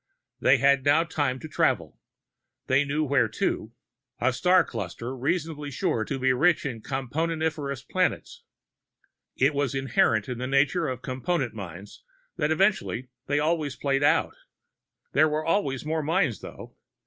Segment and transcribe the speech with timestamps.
[0.39, 1.99] They had now time to travel,
[2.65, 3.71] they knew where to
[4.19, 8.41] a star cluster reasonably sure to be rich in Componentiferous planets.
[9.35, 12.03] It was inherent in the nature of Component mines
[12.37, 14.35] that eventually they always played out.
[15.11, 16.75] There were always more mines, though.